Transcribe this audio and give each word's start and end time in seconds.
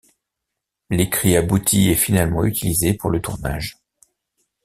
L'écrit 0.89 1.37
abouti 1.37 1.91
est 1.91 1.95
finalement 1.95 2.43
utilisé 2.43 2.95
pour 2.95 3.11
le 3.11 3.21
tournage. 3.21 3.77